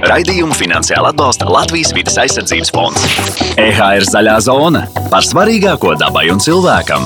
[0.00, 3.02] Raidījumu finansiāli atbalsta Latvijas vidas aizsardzības fonds.
[3.60, 7.04] EHR zaļā zona par svarīgāko dabai un cilvēkam.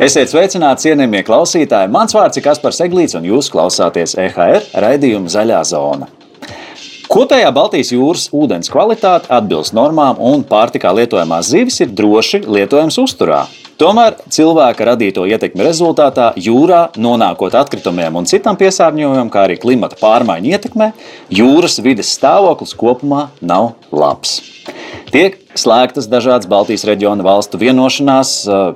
[0.00, 1.92] Esiet sveicināti, cienījamie klausītāji!
[1.92, 6.08] Mans vārds ir Kaspars Eglīts, un jūs klausāties EHR raidījuma Zaļā zona.
[7.12, 13.44] Kopējā Baltijas jūras ūdens kvalitāte atbilst normām, un pārtikā lietojamās zivis ir droši lietojams uzturā.
[13.80, 20.50] Tomēr cilvēka radīto ietekmi rezultātā jūrā nonākot atkritumiem un citam piesārņojumam, kā arī klimata pārmaiņu
[20.52, 20.90] ietekmē,
[21.32, 24.42] jūras vides stāvoklis kopumā nav labs.
[25.08, 28.32] Tiek slēgtas dažādas Baltijas reģiona valstu vienošanās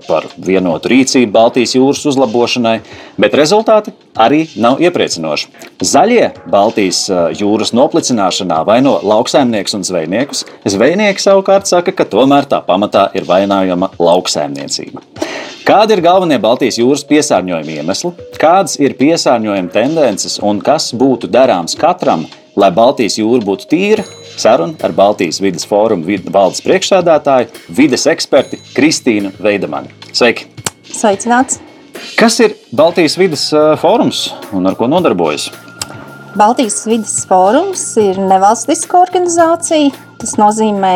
[0.06, 2.76] par vienotu rīcību Baltijas jūras uzlabošanai,
[3.20, 5.48] bet rezultāti arī nav iepriecinoši.
[5.84, 7.06] Zaļie Baltijas
[7.40, 10.44] jūras noplicināšanā vaino lauksaimnieks un zvejniekus.
[10.68, 15.02] Zvejnieki savukārt saka, ka tomēr tā pamatā ir vainojama lauksaimniecība.
[15.64, 21.72] Kādi ir galvenie Baltijas jūras piesārņojuma iemesli, kādas ir piesārņojuma tendences un kas būtu darāms
[21.80, 22.26] katram,
[22.60, 24.04] lai Baltijas jūra būtu tīra,
[24.38, 29.90] saruna ar Baltijas vidas fórumu valdes priekšsēdētāju, vides eksperti Kristīnu Veidemanu.
[30.12, 30.48] Sveiki!
[30.94, 31.60] Sveicināts!
[32.18, 33.48] Kas ir Baltijas vidas
[33.82, 35.48] fórums un ar ko nodarbojas?
[36.34, 39.92] Baltijas vidas fórums ir nevalstiska organizācija.
[40.18, 40.94] Tas nozīmē,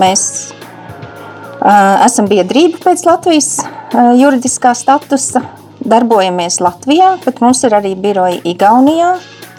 [0.00, 5.44] mēs uh, esam biedrība pēc Latvijas uh, juridiskā statusa,
[5.86, 9.14] darbojamies Latvijā, bet mums ir arī biroji Igaunijā,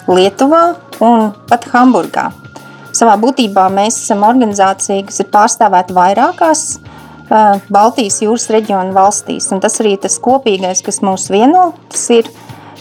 [0.08, 0.64] Lietuvā
[1.04, 2.30] un pat Hamburgā.
[2.94, 6.66] Savā būtībā mēs esam organizācija, kas ir pārstāvēta vairākās
[7.74, 9.48] Baltijas jūras reģiona valstīs.
[9.56, 12.30] Un tas arī tas kopīgais, kas mūs vieno, tas ir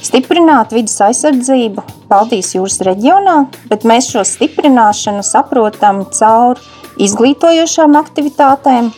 [0.02, 3.38] stiprināt vidas aizsardzību Baltijas jūras reģionā,
[3.70, 6.60] bet mēs šo stiprināšanu saprotam caur
[7.00, 8.90] izglītojošām aktivitātēm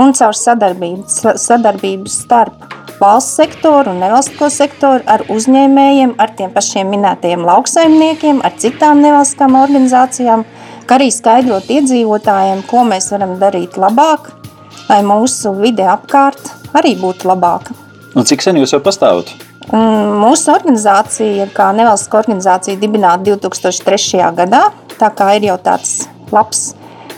[0.00, 1.06] un caur sadarbību,
[1.38, 8.54] sadarbību starp valsts sektoru un nevalstisko sektoru, ar uzņēmējiem, ar tiem pašiem minētajiem lauksaimniekiem, ar
[8.60, 10.44] citām nevalstiskām organizācijām,
[10.86, 14.30] kā arī skaidrot iedzīvotājiem, ko mēs varam darīt labāk,
[14.88, 17.76] lai mūsu vide apkārt arī būtu labāka.
[18.16, 19.34] Un cik sen jūs jau pastāvat?
[19.66, 24.22] Mūsu organizācija, kā nevalstiska organizācija, dibināta 2003.
[24.38, 26.68] gadā, tā kā ir jau tāds labs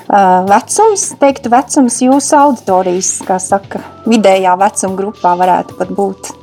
[0.08, 6.34] vecums, teiktu, vecums jūsu auditorijas, kā saka, vidējā vecuma grupā varētu pat būt.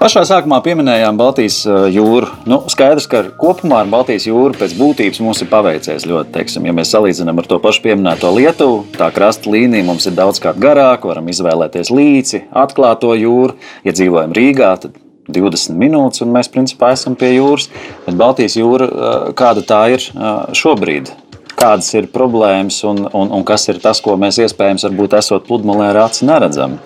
[0.00, 1.58] Pašā sākumā pieminējām Baltijas
[1.92, 2.30] jūru.
[2.48, 6.32] Nu, skaidrs, ka kopumā ar Baltijas jūru pēc būtības mums ir paveicies ļoti.
[6.38, 10.56] Teiksim, ja mēs salīdzinām ar to pašu pieminēto Lietuvu, tā krasta līnija mums ir daudzkārt
[10.62, 13.58] garāka, varam izvēlēties līci, atklāto jūru.
[13.84, 14.96] Ja dzīvojam Rīgā, tad
[15.28, 17.68] 20 minūtes, un mēs principā esam pie jūras.
[18.06, 18.88] Bet Baltijas jūra,
[19.36, 20.08] kāda tā ir
[20.56, 21.12] šobrīd,
[21.60, 25.90] kādas ir problēmas un, un, un kas ir tas, ko mēs iespējams, varbūt esot pludmalē
[25.92, 26.78] ar aci neredzam?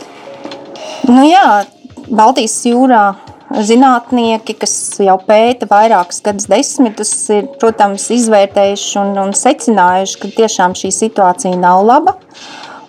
[1.09, 1.65] Nu jā,
[2.09, 3.05] Baltijas jūrā
[3.55, 10.77] zinātnieki, kas jau pēta vairākus gadus desmitus, ir, protams, izvērtējuši un, un secinājuši, ka tiešām
[10.79, 12.17] šī situācija nav laba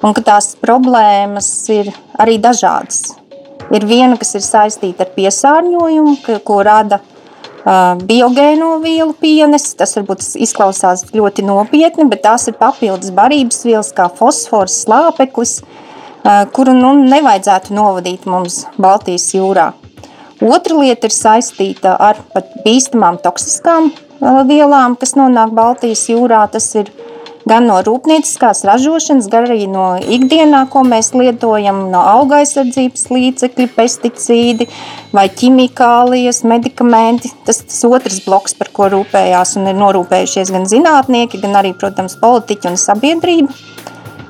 [0.05, 1.91] un ka tās problēmas ir
[2.21, 3.15] arī dažādas.
[3.73, 7.01] Ir viena, kas ir saistīta ar piesārņojumu, ko rada
[7.65, 9.71] biogēno vielu pienes.
[9.77, 15.59] Tas varbūt izklausās ļoti nopietni, bet tās ir papildus barības vielas kā fosfors, slāpeklis,
[16.53, 19.71] kuru nu, nevajadzētu novadīt mums Baltijas jūrā.
[20.45, 23.91] Otra lieta ir saistīta ar pat bīstamām toksiskām
[24.49, 26.43] vielām, kas nonāk Baltijas jūrā.
[26.51, 26.91] Tas ir
[27.49, 33.67] gan no rūpnieciskās ražošanas, gan arī no ikdienā, ko mēs lietojam, no auga aizsardzības līdzekļi,
[33.75, 34.67] pesticīdi
[35.15, 37.31] vai ķimikālijas, medikamenti.
[37.45, 42.17] Tas tas otrs bloks, par ko rūpējās un ir norūpējušies gan zinātnieki, gan arī, protams,
[42.21, 43.53] politiķi un sabiedrība.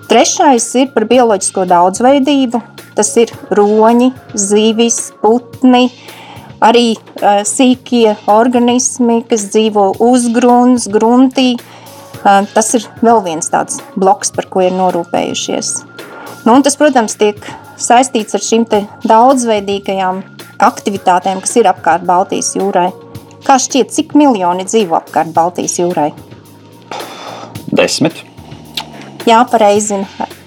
[0.05, 2.61] Trešais ir par bioloģisko daudzveidību.
[2.95, 5.89] Tas ir roņi, zivis, putni,
[6.63, 11.74] arī uh, sīkie organismi, kas dzīvo uzgrunts, gruntī, uh,
[12.25, 15.71] Tas ir vēl viens tāds bloks, par ko ir norūpējušies.
[16.45, 17.37] Nu, tas, protams, tiek
[17.77, 18.65] saistīts ar šīm
[19.05, 20.23] daudzveidīgajām
[20.65, 22.89] aktivitātēm, kas ir apkārt Baltijas jūrai.
[23.45, 26.09] Kā šķiet, cik miljoni dzīvo apkārt Baltijas jūrai?
[27.75, 28.23] Desmit.
[29.29, 30.01] Jā, pareizi.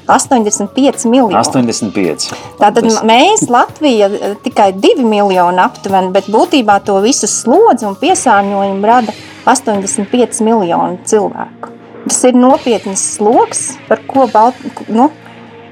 [0.09, 1.37] 85 miljoni.
[1.37, 2.29] 85.
[2.59, 3.01] Tātad Tas...
[3.07, 4.09] mēs, Latvija,
[4.45, 9.15] tikai 2 miljoni aptuveni, bet būtībā to visu slodzi un piesārņojumu rada
[9.49, 11.75] 85 miljoni cilvēku.
[12.09, 14.57] Tas ir nopietns sloks, par ko Balt...
[14.89, 15.11] nu,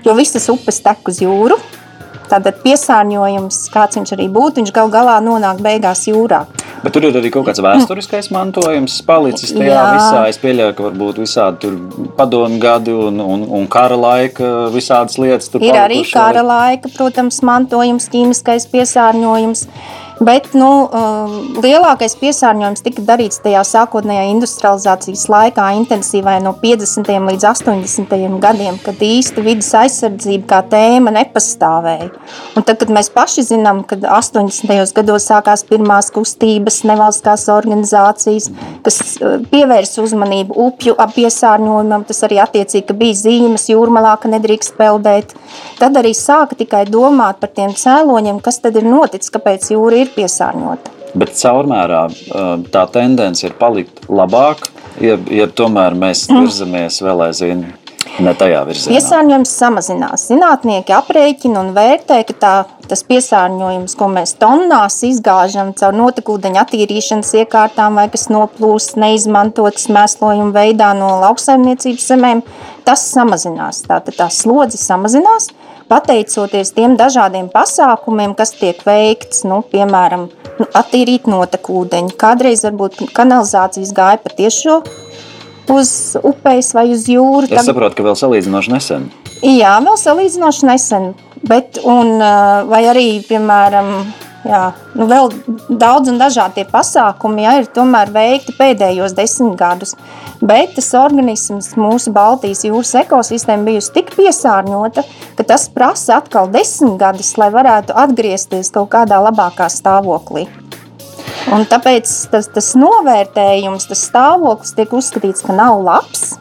[0.05, 1.57] jo visas upes tek uz jūru.
[2.31, 6.45] Tātad piesārņojums, kāds viņš arī būtu, viņš gal galā nonāk beigās jūrā.
[6.83, 9.85] Bet tur ir arī kaut kāds vēsturiskais mantojums palicis tajā Jā.
[9.97, 10.23] visā.
[10.31, 11.71] Es pieļauju, ka varbūt visādi
[12.19, 15.49] padomu gadi un, un, un kara laika visādas lietas.
[15.55, 15.83] Ir palikuši.
[15.83, 19.67] arī kara laika, protams, mantojums, ķīmiskais piesārņojums.
[20.17, 27.11] Bet nu, um, lielākais piesārņojums tika darīts tajā sākotnējā industrializācijas laikā, intensīvai no 50.
[27.27, 28.39] līdz 80.
[28.41, 32.09] gadiem, kad īsta vidas aizsardzība kā tēma nepastāvēja.
[32.57, 34.97] Un tad, kad mēs paši zinām, kad 80.
[34.97, 38.49] gados sākās pirmās kustības, nevalstiskās organizācijas,
[38.87, 45.35] kas uh, pievērsa uzmanību upju piesārņojumam, tas arī attiecīgi, bija zīmes jūrmalā, ka nedrīkst peldēt.
[45.81, 50.13] Tad arī sāka tikai domāt par tiem cēloņiem, kas tad ir noticis, kāpēc jūra ir
[50.17, 50.95] piesārņota.
[51.17, 52.03] Bet caurmērā
[52.75, 54.67] tā tendence ir palikt labāk,
[55.01, 56.45] jeb, jeb tomēr mēs Mm.
[56.45, 57.63] virzamies vēl aizvien
[58.23, 58.97] ne tajā virzienā.
[58.97, 60.27] Piesārņojums samazinās.
[60.31, 62.53] Zinātnieki aprēķina un vērtē, ka tā,
[62.89, 70.55] tas piesārņojums, ko mēs tonnās izgāžam caur notekūdeņa attīrīšanas iekārtām vai kas noplūst neizmantotas mēslojuma
[70.57, 72.43] veidā no lauksaimniecības zemēm,
[72.87, 73.85] tas samazinās.
[73.89, 75.51] Tātad tā slodze samazinās,
[75.91, 80.29] pateicoties tiem dažādiem pasākumiem, kas tiek veikts, nu, piemēram,
[80.61, 82.17] nu, attīrīt notekūdeņu.
[82.21, 84.81] Kādreiz varbūt kanalizācijas gāja pa tiešo
[85.73, 87.49] uz upes vai uz jūru.
[87.51, 89.09] Es saprotu, ka vēl salīdzinoši nesen.
[89.43, 91.11] Jā, vēl salīdzinoši nesen.
[91.47, 92.17] Bet, un,
[92.71, 93.91] vai arī, piemēram,
[94.47, 94.63] jā,
[94.99, 95.31] nu vēl
[95.69, 99.95] daudz un dažādi pasākumi jā, ir tomēr veikti pēdējos desmit gadus.
[100.41, 105.05] Bet tas organisms, mūsu Baltijas jūras ekosistēma, bijusi tik piesārņota,
[105.39, 110.47] ka tas prasa atkal desmit gadus, lai varētu atgriezties kaut kādā labākā stāvoklī.
[111.55, 116.33] Un tāpēc tas, tas novērtējums, tas stāvoklis tiek uzskatīts, ka nav labs.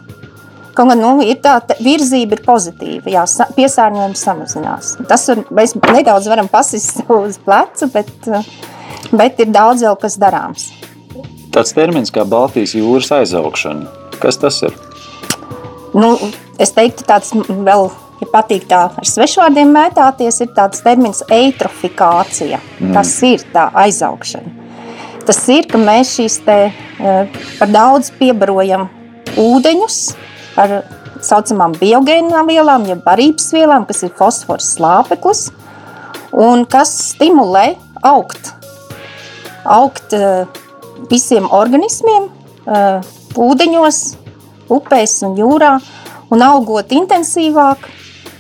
[0.75, 3.21] Kaut gan nu, tā virzība ir pozitīva, jā,
[3.55, 4.95] piesārņojums samazinās.
[5.07, 8.11] Tas var, mēs nedaudz varam pasist uz pleca, bet,
[9.13, 10.71] bet ir daudz vēl kas darāms.
[11.55, 13.87] Tāds termins kā Baltijas jūras aizaugšana.
[14.19, 14.75] Kas tas ir?
[15.95, 16.11] Nu,
[16.59, 17.87] es teiktu, tāds vēl,
[18.19, 22.59] ja patīk tā ar svešvārdiem mētāties, ir tāds termins eitrofikācija.
[22.81, 22.91] Mm.
[22.97, 24.64] Tas ir tā aizaugšana.
[25.25, 28.85] Tas ir, ka mēs šīs te eh, par daudz piebarojam
[29.41, 29.97] ūdeņus
[30.61, 30.75] ar
[31.25, 35.47] saucamām biogēnām vielām, jeb barības vielām, kas ir fosfors slāpeklis,
[36.29, 37.71] un kas stimulē
[38.05, 38.53] augt.
[39.65, 40.45] Augt eh,
[41.09, 42.29] visiem organismiem,
[42.69, 44.01] eh, ūdeņos,
[44.77, 45.73] upēs un jūrā,
[46.29, 47.89] un augot intensīvāk,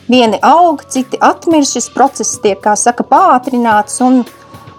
[0.05, 4.21] vieni aug, citi atmirst, šis process tiek, kā saka, pātrināts, un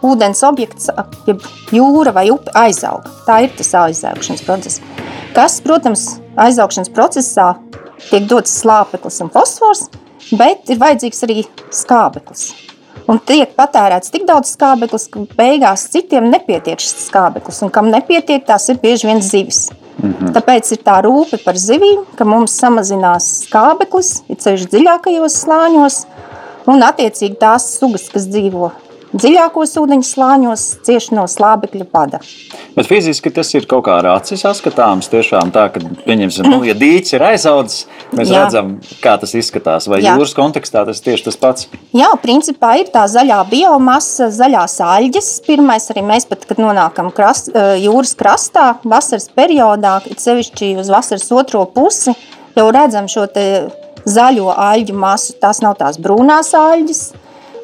[0.04, 0.90] ūdens objekts,
[1.26, 3.06] jeb jūra vai upe aizaug.
[3.26, 4.82] Tā ir tas aizaugšanas process.
[5.36, 6.06] Kas, protams,
[6.40, 7.54] aizaugšanas procesā
[8.10, 9.86] tiek dots slāpeklis un fosfors,
[10.36, 11.42] bet ir vajadzīgs arī
[11.74, 12.50] skābeklis.
[13.06, 17.60] Un tiek patērēts tik daudz skābeklis, ka beigās citiem nepietiek šis skābeklis.
[17.62, 19.68] Un kam nepietiek, tās ir bieži vien zivis.
[19.96, 20.32] Mm -hmm.
[20.34, 26.04] Tāpēc ir tā rūpe par zivīm, ka mums samazinās skābeklis, ir ceļš dziļākajos slāņos,
[26.66, 28.72] un attiecīgi tās sugas, kas dzīvo
[29.20, 32.20] dziļākos ūdeņu slāņos, cieši no slābekļa pada.
[32.76, 35.08] Bet fiziski tas ir kaut kā ar acis saskatāms.
[35.12, 37.86] Tiešām tā, ka, pieņemsim, nu, ja dīķis ir aizaudzis,
[38.16, 38.44] mēs Jā.
[38.44, 39.88] Redzam, kā tas izskatās.
[39.90, 40.14] Vai Jā.
[40.14, 41.68] jūras kontekstā tas tieši tas pats?
[41.96, 45.32] Jā, principā ir tā zaļā biomasa, zaļās aļģes.
[45.48, 51.28] Pirmais arī mēs pat, kad nonākam krast, jūras krastā, vasaras periodā, it sevišķi uz vasaras
[51.32, 52.14] otro pusi,
[52.56, 53.46] jau redzam šo te
[54.06, 55.36] zaļo aļģu masu.
[55.40, 57.06] Tās nav tās brūnās aļģes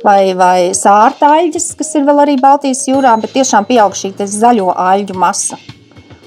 [0.05, 4.73] vai, vai sārta aļģes, kas ir vēl arī Baltijas jūrā, bet tiešām pieaug šī zaļo
[4.75, 5.59] aļģu masa.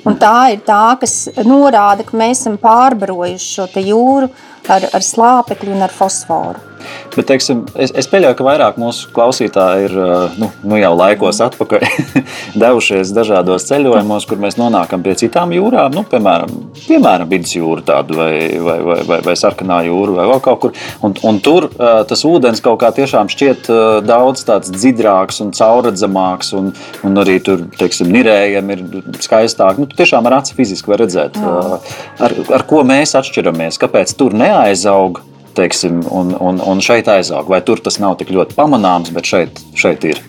[0.06, 4.29] Un tā ir tā, kas norāda, ka mēs esam pārbarojuši šo jūru
[4.70, 6.75] ar, ar slāpekli un ar fosforu.
[7.15, 9.96] Bet, teiksim, es, es pieļauju, ka vairāk mūsu klausītāji ir
[10.39, 11.86] nu, nu jau laikos atpakaļ
[12.63, 16.51] devušies dažādos ceļojumos, kur mēs nonākam pie citām jūrām, nu, piemēram,
[16.86, 20.75] piemēram vidusjūra tādu vai, vai, vai, vai, vai sarkanā jūra vai vēl kaut kur.
[21.06, 23.70] Un, un tur tas ūdens kaut kā tiešām šķiet
[24.06, 26.72] daudz tāds dziļāks un caurredzamāks, un,
[27.06, 28.84] un arī tur, teiksim, nirējiem ir
[29.24, 29.80] skaistāk.
[29.82, 31.77] Nu, tu tiešām ar aci fiziski var redzēt, uh,
[32.25, 35.24] ar, ar ko mēs atšķiramies, kāpēc tur neaizaug
[35.55, 37.50] teiksim, un, un, un šeit aizaug.
[37.51, 40.24] Vai tur tas nav tik ļoti pamanāms, bet šeit, šeit ir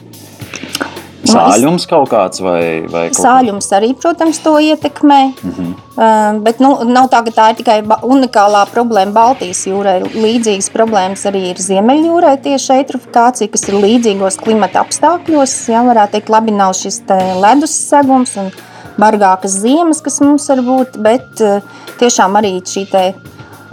[1.26, 5.21] sāļums kaut kāds vai, vai kaut Sāļums arī, protams, to ietekmē.
[5.33, 5.73] Mm -hmm.
[5.97, 9.99] uh, bet nu, nav tā, ka tā ir tikai unikālā problēma Baltijas jūrai.
[10.14, 15.56] Līdzīgas problēmas arī ir Ziemeļjūrai, tieši eitrofikācija, kas ir līdzīgos klimata apstākļos.
[15.73, 17.02] Jā, varētu teikt, labi nav šis
[17.42, 18.50] ledus segums un
[18.99, 21.61] bargākas ziemas, kas mums var būt, bet uh,
[21.99, 23.14] tiešām arī šī te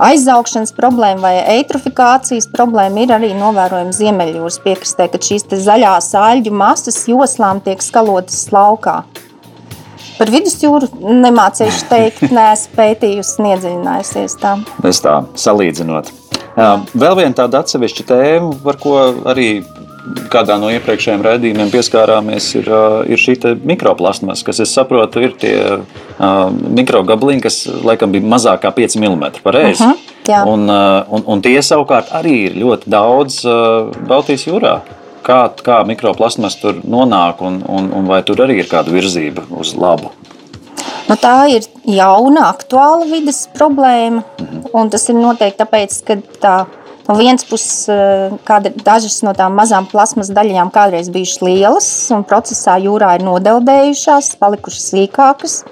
[0.01, 7.03] aizaugšanas problēma vai eitrofikācijas problēma ir arī novērojama Ziemeļjūras piekrastē, kad šīs zaļās aļģu masas
[7.09, 9.01] joslām tiek skalotas laukā.
[10.17, 10.89] Par vidusjūru
[11.23, 14.57] nemācīšu teikt, neesmu pētījusi, neiedziļinājusies tā.
[14.87, 16.11] Es tā salīdzinot.
[16.53, 18.97] Vēl viena tāda atsevišķa tēma, par ko
[19.29, 19.63] arī
[20.31, 25.55] kādā no iepriekšējiem raidījumiem pieskārāmies, ir, uh, ir šī mikroplasmas, kas, es saprotu, ir tie
[25.77, 29.83] uh, mikrogabaliņi, kas laikam bija mazāk kā 5 mm pareizi.
[29.83, 30.69] Uh -huh, un,
[31.09, 34.81] un, un tie savukārt arī ir ļoti daudz uh, Baltijas jūrā.
[35.23, 39.71] Kā, kā mikroplasmas tur nonāk, un, un, un vai tur arī ir kāda virzība uz
[39.75, 40.11] labu?
[41.07, 44.23] Nu, tā ir jauna, aktuāla vidas problēma.
[44.39, 44.89] Mhm.
[44.91, 46.55] Tas ir noteikti tāpēc, ka tā
[47.07, 52.77] no vienas puses, eh, dažas no tām mazām plasmas daļiņām kādreiz bijušas lielas, un procesā
[52.81, 55.63] jūrā ir nodeldējušās, palikušas sīkākas.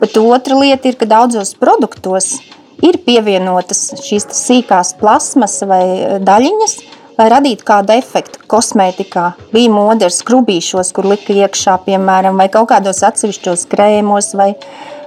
[0.00, 2.34] Bet otra lieta ir, ka daudzos produktos
[2.82, 6.76] ir pievienotas šīs sīkās plasmas vai eh, daļiņas,
[7.18, 9.28] lai radītu kādu efektu kosmētikā.
[9.54, 14.54] Bija mode ar skrubīšos, kur lika iekšā, piemēram, vai kaut kādos atsevišķos krēmos vai,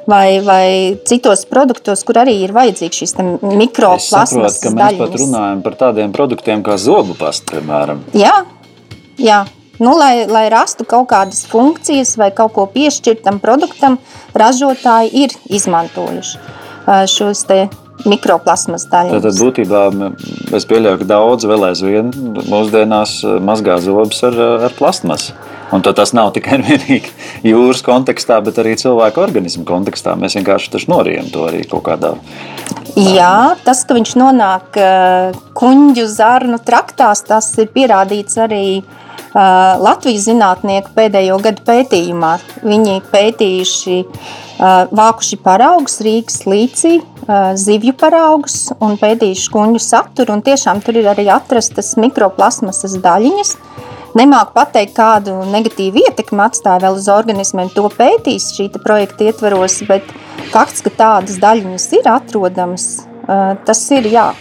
[0.07, 0.67] vai, vai
[1.07, 4.33] citos produktos, kur arī ir vajadzīgs šis mikroplasmas
[4.63, 4.73] daļiņas.
[4.79, 8.01] Mēs pat runājam par tādiem produktiem kā zobu pasta, piemēram.
[8.17, 8.41] Jā,
[9.21, 9.43] jā.
[9.77, 13.99] Nu, lai, lai rastu kaut kādas funkcijas vai kaut ko piešķirt tam produktam,
[14.33, 16.39] ražotāji ir izmantojuši
[17.11, 17.43] šos
[18.05, 19.23] mikroplasmas daļas.
[19.25, 19.83] Tad būtībā
[20.57, 22.11] es pieļauju, ka daudz vēl aizvien
[22.51, 24.37] mūsdienās mazgā zobus ar,
[24.69, 25.35] ar plastmasu.
[25.73, 26.61] Un tas nav tikai
[27.43, 30.15] jūras kontekstā, bet arī cilvēka organismu kontekstā.
[30.19, 32.15] Mēs vienkārši norījam to arī kaut kādā
[32.97, 34.77] Jā, tas, ka viņš nonāk
[35.57, 38.81] kuģu zarnu traktās, tas ir pierādīts arī
[39.33, 42.37] Latvijas zinātnieku pēdējo gadu pētījumā.
[42.63, 43.97] Viņi pētījuši,
[44.97, 46.93] vākuši paraugus Rīgas līcī,
[47.59, 50.37] zivju paraugus un pētījuši kuģu saturu.
[50.37, 53.53] Un tiešām tur ir arī atrastas mikroplasmasas daļiņas.
[54.17, 57.69] Nemāku pateikt, kādu negatīvu ietekmi atstāja vēl uz organismiem.
[57.75, 60.07] To pētīs šī projekta ietveros, bet
[60.49, 62.87] fakts, ka tādas daļiņas ir atrodamas,
[63.67, 64.31] tas ir jā,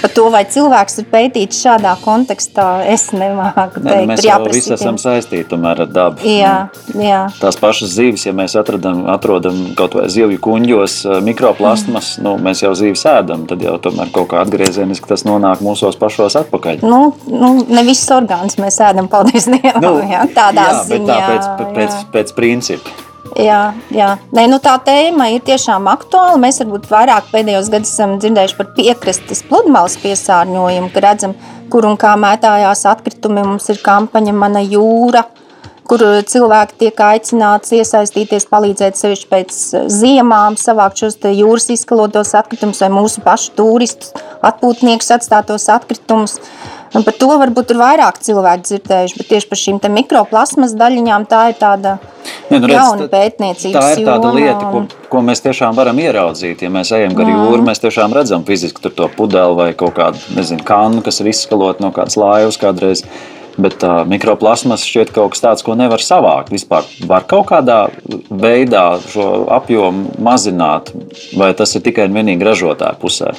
[0.00, 3.86] par to, vai cilvēks ir pētīts šādā kontekstā, es nemāku teikt.
[3.86, 6.24] Ne, mēs jau visi esam saistīti ar dabu.
[6.26, 6.54] Jā,
[6.92, 7.02] mm.
[7.04, 7.20] jā.
[7.40, 12.26] Tās pašas zīves, ja mēs atradam, atrodam kaut vai zivju kuņģos eh, mikroplasmas, mm.
[12.26, 16.38] nu, mēs jau zīves ēdam, tad jau tomēr kaut kā atgriezieniski tas nonāk mūsos pašos
[16.44, 16.82] atpakaļ.
[16.86, 21.06] Nu, nu ne visus orgānus mēs ēdam, paldies Dievam, nu, jā, tādā jā, ziņā.
[21.08, 23.01] Tā pēc, pēc, pēc principa.
[23.38, 24.08] Jā, jā.
[24.36, 26.36] Nē, nu tā tēma ir tiešām aktuāla.
[26.42, 31.36] Mēs varbūt vairāk pēdējos gados esam dzirdējuši par piekrastes pludmales piesārņojumu, ka redzam,
[31.72, 33.46] kur un kā mētājās atkritumi.
[33.46, 35.24] Mums ir kampaņa Mana jūra,
[35.88, 39.56] kur cilvēki tiek aicināti iesaistīties, palīdzēt sevišķi pēc
[39.96, 44.12] ziemām, savākt šos jūras izskalotos atkritumus vai mūsu pašu turistus,
[44.44, 46.36] atpūtniekus atstātos atkritumus.
[46.92, 51.42] Un par to varbūt ir vairāk cilvēku dzirdējuši, bet tieši par šīm mikroplasmas daļiņām tā
[51.52, 51.94] ir tāda
[52.50, 54.88] ne, nu, redz, jauna pētniecības Tā ir tāda joma, lieta, un...
[54.92, 56.64] ko, ko mēs tiešām varam ieraudzīt.
[56.66, 60.20] Ja mēs ejam gar jūru, mēs tiešām redzam fiziski tur to pudeli vai kaut kādu,
[60.36, 63.06] nezinu, kannu, kas ir izskalot no kādas laivas kādreiz.
[63.52, 66.52] Bet uh, mikroplasmas šķiet kaut kas tāds, ko nevar savākt.
[66.52, 67.82] Vispār var kaut kādā
[68.28, 70.92] veidā šo apjomu mazināt,
[71.36, 73.34] vai tas ir tikai un vienīgi ražotāju pusē?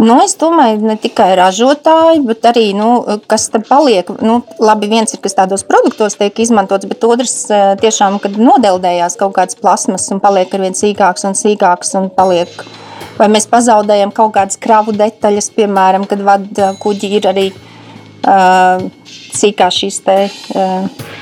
[0.00, 2.88] Nu, es domāju, ne tikai ražotāji, bet arī nu,
[3.28, 4.08] kas tam paliek.
[4.24, 9.18] Nu, labi, viens ir, kas tādos produktos tiek izmantots, bet otrs eh, tiešām, kad nodeldējās
[9.20, 12.54] kaut kādas plasmas un paliek ar vien sīkāks un sīkāks un paliek.
[13.18, 18.80] Vai mēs pazaudējam kaut kādas kravu detaļas, piemēram, kad vada kuģi ir arī uh,
[19.36, 20.16] sīkā šīs te.
[20.56, 21.12] Uh,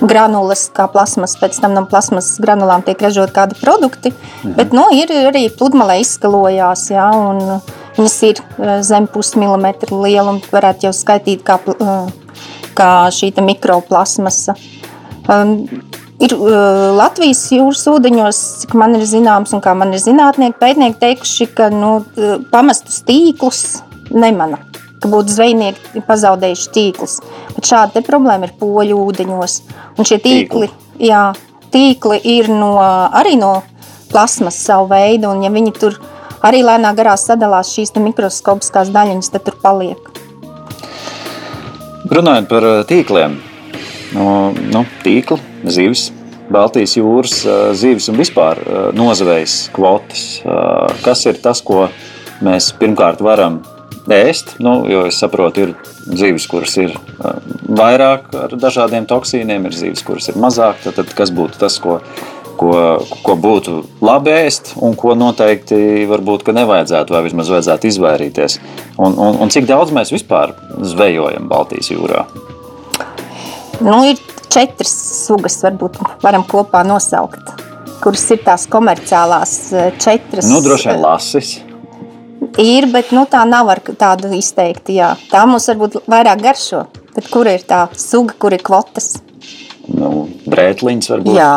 [0.00, 4.12] granulas, kā plasmas, pēc tam no plasmas granulām tiek ražot kādi produkti.
[4.12, 4.54] Mhm.
[4.56, 7.60] Bet nu, ir arī pludmalē izskalojās, jā, un
[7.98, 12.36] viņas ir eh, zem pusmilimetra lieluma, varētu jau skaitīt kā, eh,
[12.74, 14.56] kā šī mikroplasmasa.
[15.30, 15.68] Um,
[16.18, 20.98] ir uh, Latvijas jūras ūdeņos, cik man ir zināms, un kā man ir zinātnieki, pētnieki
[20.98, 21.92] teikuši, ka nu,
[22.50, 23.60] pamestus tīklus
[24.10, 24.58] nemana
[25.00, 27.18] ka būtu zvejnieki pazaudējuši tīklus.
[27.56, 29.56] Bet šāda problēma ir poļu ūdeņos.
[29.96, 31.06] Un šie tīkli, tīkli.
[31.10, 31.30] Jā,
[31.72, 33.60] tīkli ir no, arī no
[34.10, 35.98] plasmas savu veidu, un ja viņi tur
[36.44, 40.10] arī lēnā garā sadalās šīs mikroskopiskās daļiņas, tad tur paliek.
[42.10, 43.36] Runājot par tīkliem,
[44.16, 45.38] no, nu, tīkli,
[45.70, 46.08] zivis,
[46.50, 47.34] Baltijas jūras
[47.78, 48.58] zivis un vispār
[48.98, 50.40] nozvejas kvotas.
[51.04, 51.84] Kas ir tas, ko
[52.42, 53.60] mēs pirmkārt varam
[54.08, 54.56] ēst.
[54.62, 55.74] Nu, jo es saprotu, ir
[56.06, 56.96] dzīves, kuras ir
[57.68, 60.80] vairāk ar dažādiem toksīniem, ir dzīves, kuras ir mazāk.
[60.84, 61.98] Tad, tad kas būtu tas, ko,
[62.60, 62.72] ko,
[63.24, 68.58] ko būtu labi ēst, un ko noteikti varbūt nevajadzētu, vai vismaz vajadzētu izvairīties.
[68.98, 72.26] Un, un, un cik daudz mēs vispār zvejojam Baltijas jūrā?
[73.80, 74.20] Nu, ir
[74.52, 74.92] četras
[75.24, 77.54] sugas, varbūt varam kopā nosaukt,
[78.02, 79.56] kuras ir tās komerciālās
[80.02, 80.48] četras.
[80.50, 81.58] Nu, droši vien lasis.
[82.58, 84.98] Ir, bet nu, tā nav ar tādu izteikti.
[84.98, 85.14] Jā.
[85.30, 86.86] Tā mums varbūt vairāk garšo.
[87.14, 89.20] Bet kur ir tā suga, kur ir kvotas?
[89.90, 91.38] Nu, brētliņš varbūt.
[91.38, 91.54] Jā,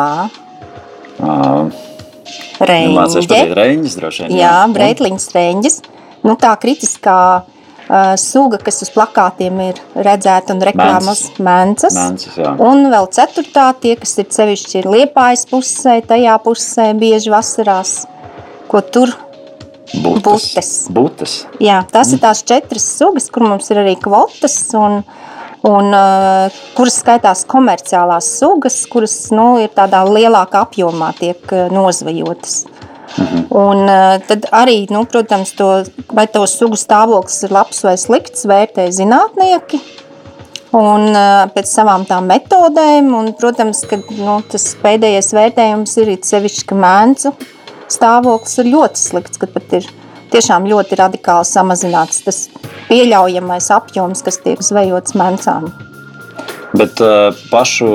[1.14, 1.70] Uh,
[2.58, 4.38] patīt reņģis droši vien.
[4.40, 5.76] Jā, breitliņas reņģis.
[6.24, 11.98] Nu, tā kritiskā uh, suga, kas uz plakātiem ir redzēta un reklāmas mēncas.
[11.98, 12.54] Mēncas, jā.
[12.64, 18.00] Un vēl ceturtā, tie, kas ir sevišķi ir liepājas pusē, tajā pusē bieži vasarās,
[18.70, 19.14] ko tur
[19.92, 20.24] Butes.
[20.24, 20.70] Butes.
[20.90, 21.34] Butes.
[21.62, 25.02] Jā, tās ir tās četras sugas, kur mums ir arī kvotas, un,
[25.68, 32.62] un, uh, kuras skaitās komerciālās sugas, kuras nu, ir tādā lielākā apjomā tiek uh, nozvejotas.
[33.54, 35.68] Un, uh, tad arī, nu, protams, to,
[36.16, 39.82] vai to sugu stāvoklis ir labs vai slikts, vērtē zinātnieki.
[40.74, 46.80] Un, uh, pēc savām tām metodēm, un, protams, ka, nu, tas pēdējais vērtējums ir sevišķi,
[46.80, 47.34] mēncu
[47.94, 49.88] stāvoklis ir ļoti slikts, kad pat ir
[50.34, 52.44] tiešām ļoti radikāli samazināts tas
[52.88, 55.70] pieļaujamais apjoms, kas tiek zvejots mēncām.
[56.74, 57.88] Bet uh, pašu,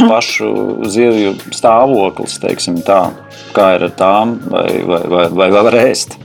[0.00, 0.48] pašu
[0.90, 3.06] zivju stāvoklis, teiksim tā,
[3.54, 6.18] kā ir ar tām, vai, vai, vai, vai var ēst?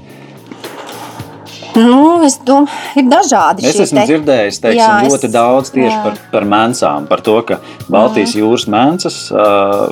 [1.80, 2.70] Nu, es domāju,
[3.00, 6.02] ir dažādi Es esmu te- dzirdējis teiksim, Jā, es- ļoti daudz tieši jā.
[6.04, 7.60] par, par mēncām, par to, ka
[7.90, 9.88] Baltijas jūras mēncas, uh,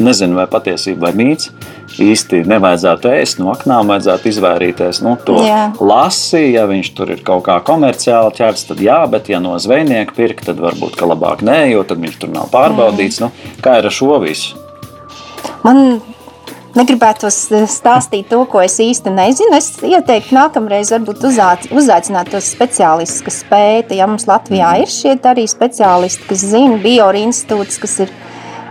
[0.00, 1.50] nezinu, vai patiesībā vai mīts,
[2.00, 5.72] īsti nevajadzētu ēst no aknām, vajadzētu izvairīties no to Jā.
[5.80, 6.52] lasi.
[6.54, 10.44] Ja viņš tur ir kaut kā komerciāli ķerts, tad jā, bet ja no zvejnieka pirkt,
[10.46, 13.20] tad varbūt ka labāk nē, jo tad viņš tur nav pārbaudīts.
[13.20, 14.54] Nu, kā ir ar šo visu?
[15.64, 16.00] Man
[16.76, 19.56] negribētu stāstīt to, ko es īsti nezinu.
[19.58, 23.96] Es ieteiktu nākamreiz varbūt uzaicināt tos speciālistus, kas pēta.
[23.98, 28.14] Ja mums Latvijā ir šie arī speciālisti, kas zina, Biori institūts, kas ir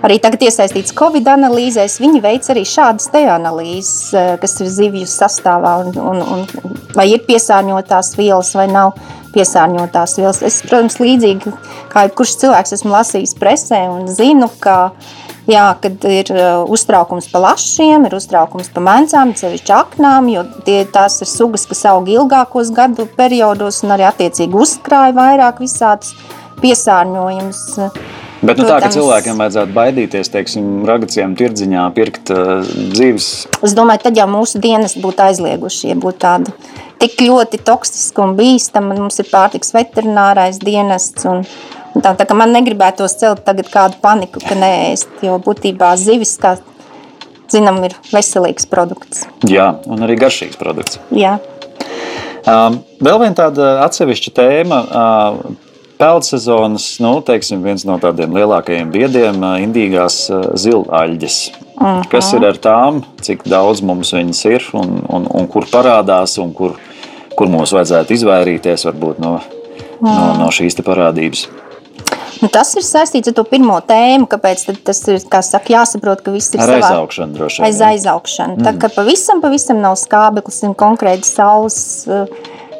[0.05, 5.07] arī tagad iesaistīts Covid analīzēs, viņi veic arī šādas te analīzes, eh, kas ir zivju
[5.09, 8.95] sastāvā un, un, un vai ir piesārņotās vielas vai nav
[9.33, 10.41] piesārņotās vielas.
[10.45, 11.53] Es, protams, līdzīgi
[11.91, 14.79] kā jebkurš cilvēks esmu lasījis presē un zinu, ka
[15.49, 20.83] Jā, kad ir uh, uztraukums par lašiem, ir uztraukums par mēncām, sevišķi aknām, jo tie,
[20.93, 26.13] tās ir sugas, kas aug ilgākos gadu periodos un arī attiecīgi uzkrāja vairāk visādus
[26.61, 27.63] piesārņojumus.
[28.39, 28.95] Bet nu, tā, ka Protams.
[28.95, 32.61] cilvēkiem vajadzētu baidīties, teiksim, ragaciem, tirdziņā pirkt uh,
[32.93, 33.31] dzīves
[33.65, 36.53] Es domāju, tad jau mūsu dienas būtu aizlieguši, ja būtu tāda
[37.01, 38.95] tik ļoti toksiska un bīstama.
[38.99, 41.25] Mums ir pārtiks veterinārais dienests.
[41.27, 41.43] Un
[41.97, 46.57] tā, tā man negribētos celt tagad kādu paniku, ka neēst, jo būtībā zivis, kā
[47.51, 49.25] zinām, ir veselīgs produkts.
[49.49, 50.99] Jā, un arī garšīgs produkts.
[51.15, 51.37] Jā.
[52.47, 54.83] Um, vēl viena tāda atsevišķa tēma.
[54.89, 55.57] Uh,
[55.99, 61.39] Peldsezonas, nu, teiksim, viens no tādiem lielākajiem biediem- indīgās uh, zilaļģes.
[61.75, 62.05] Uh -huh.
[62.11, 66.53] Kas ir ar tām, cik daudz mums viņas ir un, un, un kur parādās, un
[66.53, 66.77] kur,
[67.35, 69.41] kur mums vajadzētu izvairīties varbūt, no,
[70.01, 71.47] no, no šīs te parādības?
[72.39, 76.53] Nu, tas ir saistīts ar to pirmo tēmu, kāpēc tas ir saka, jāsaprot, ka viss
[76.55, 78.55] ir Ar savā aizaugšanu droši aiz aizaugšanu.
[78.59, 78.67] Mm.
[78.67, 82.31] Tā kā pavisam, pavisam nav skābeklis un konkrēti saules eh,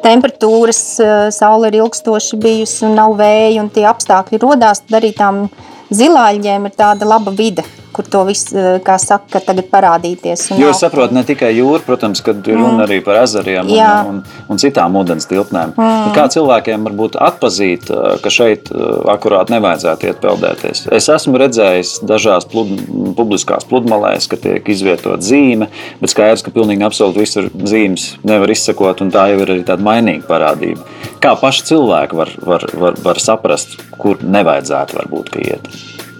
[0.04, 5.12] temperatūras, eh, saule ir ilgstoši bijusi un nav vēja un tie apstākļi rodās, tad arī
[5.18, 5.44] tām
[5.92, 10.50] zilāļiem ir tāda laba vide, kur to viss, eh, kā saka, tagad parādīties.
[10.54, 13.92] un es saprotu, ne tikai jūra, protams, kad ir runa arī par ezeriem un, Jā.
[14.08, 15.74] un, un citām ūdens tilpnēm.
[15.74, 16.14] Mm.
[16.16, 20.86] Kā cilvēkiem varbūt atpazīt, uh, ka šeit uh, akurāt nevajadzētu iet peldēties?
[20.96, 22.72] Es esmu redzējis dažās plud,
[23.18, 29.02] publiskās pludmalēs, ka tiek izvietot zīme, bet skaidrs, ka pilnīgi absolūti visur zīmes nevar izsekot,
[29.04, 30.84] un tā jau ir arī tāda mainīga parādība.
[31.20, 35.68] Kā paši cilvēki var, var, var, var saprast, kur nevajadzētu varbūt iet?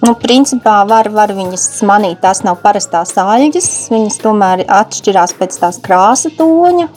[0.01, 2.23] Nu, principā var, var viņas manīt.
[2.23, 3.69] Tās nav parastās aļģes.
[3.93, 6.89] Viņas tomēr atšķirās pēc tās krāsa toņa.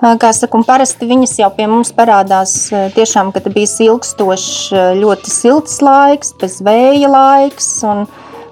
[0.00, 5.32] Kā saka, parasti viņas jau pie mums parādās eh, tiešām, kad bija ilgstošs, eh, ļoti
[5.32, 7.70] silts laiks, bez vēja laiks.
[7.84, 8.06] Un,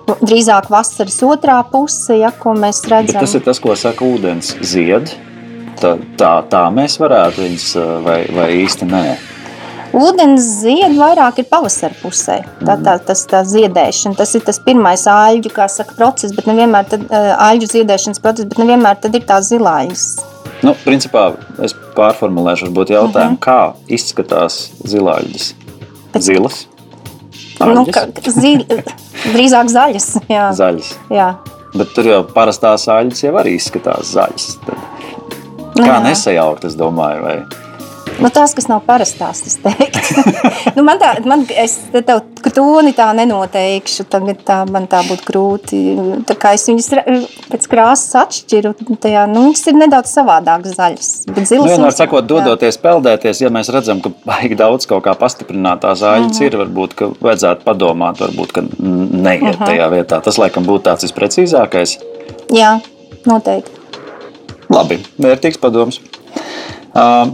[0.09, 3.21] Drīzāk vasaras otrā puse, ja, ko mēs Bet redzam.
[3.21, 5.13] tas ir tas, ko saka ūdens zied.
[5.77, 9.03] Tā, tā, tā mēs varētu viņus, uh, vai, vai īsti nē.
[9.97, 12.39] Ūdens zied vairāk ir pavasara pusē.
[12.61, 17.07] Tā, tā, tas tā ziedēšana, tas ir tas pirmais āļu saka, process, bet nevienmēr tad,
[17.11, 20.09] eh, āļu ziedēšanas process, bet nevienmēr tad ir tās zilājas.
[20.63, 23.75] Nu, principā es pārformulēšu, varbūt jautājumu, uh -huh.
[23.75, 25.55] kā izskatās zilāļģis?
[26.19, 26.67] Zilas,
[27.59, 27.95] Nu, Aļģes?
[28.15, 28.53] ka, zi,
[29.35, 30.21] drīzāk zaļas.
[30.31, 30.53] Jā.
[30.55, 30.93] zaļas.
[31.11, 31.35] Jā.
[31.75, 34.59] Bet tur jau parastās aļģes jau arī izskatās zaļas.
[34.67, 34.77] Tad
[35.79, 37.35] Nu Kā nesajaukt, es domāju, vai
[38.19, 40.23] Nu, tās, kas nav parastās, es teiktu.
[40.77, 45.79] nu, man tā, man, es tev toni tā nenoteikšu, tagad tā, man tā būtu grūti.
[46.27, 46.91] Tā kā es viņas
[47.53, 51.13] pēc krāsas atšķiru, tajā, nu, viņas ir nedaudz savādākas zaļas.
[51.31, 55.07] Bet zilas Nu, vienmēr viņas- sakot, dodoties peldēties, ja mēs redzam, ka baigi daudz kaut
[55.07, 60.23] kā pastiprinātā zāļas ir, varbūt, ka vajadzētu padomāt, varbūt, ka neiet tajā vietā.
[60.27, 61.99] Tas, laikam, būtu tāds visprecīzākais.
[62.51, 62.81] Jā,
[63.29, 63.71] noteikti.
[64.69, 66.03] Labi, vērtīgs padoms.
[66.99, 67.31] Uh,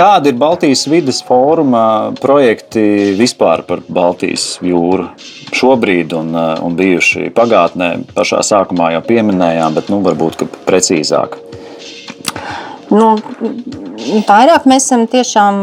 [0.00, 5.10] Kādi ir Baltijas vidas fóruma projekti vispār par Baltijas jūru
[5.52, 7.90] šobrīd un, uh, un bijuši pagātnē?
[8.16, 11.36] Pašā sākumā jau pieminējām, bet nu, varbūt ka precīzāk.
[12.88, 13.10] Nu,
[14.24, 15.60] vairāk mēs esam tiešām,